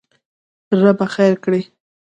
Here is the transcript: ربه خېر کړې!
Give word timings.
ربه 0.81 1.05
خېر 1.13 1.33
کړې! 1.43 1.61